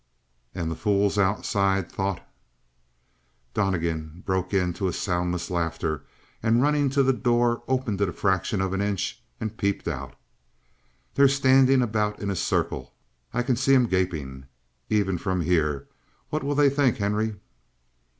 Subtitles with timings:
[0.55, 2.27] "And the fools outside thought"
[3.53, 6.01] Donnegan broke into a soundless laughter,
[6.41, 10.15] and, running to the door, opened it a fraction of an inch and peeped out.
[11.13, 12.95] "They're standing about in a circle.
[13.31, 14.47] I can see 'em gaping.
[14.89, 15.87] Even from here.
[16.31, 17.35] What will they think, Henry?"